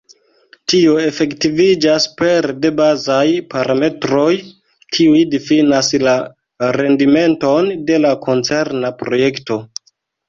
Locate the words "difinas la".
5.35-6.17